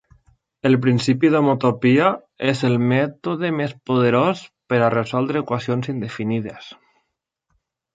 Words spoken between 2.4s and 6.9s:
és el mètode més poderós per a resoldre equacions indefinides.